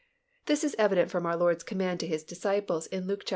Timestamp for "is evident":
0.63-1.11